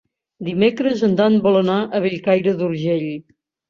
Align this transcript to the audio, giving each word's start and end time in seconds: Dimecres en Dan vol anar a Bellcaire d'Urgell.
Dimecres 0.47 1.05
en 1.09 1.15
Dan 1.21 1.39
vol 1.45 1.61
anar 1.61 1.79
a 2.01 2.05
Bellcaire 2.09 2.59
d'Urgell. 2.61 3.11